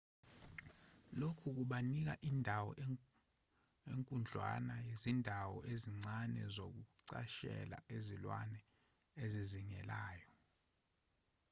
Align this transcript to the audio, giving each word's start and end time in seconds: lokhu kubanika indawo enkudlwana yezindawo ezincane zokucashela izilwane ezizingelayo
lokhu 1.19 1.47
kubanika 1.57 2.13
indawo 2.29 2.69
enkudlwana 3.91 4.75
yezindawo 4.89 5.57
ezincane 5.73 6.41
zokucashela 6.55 7.77
izilwane 7.95 8.59
ezizingelayo 9.23 10.29